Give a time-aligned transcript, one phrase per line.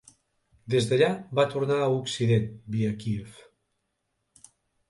[0.73, 1.09] Des d'allà
[1.41, 3.37] va tornar a Occident via Kíev.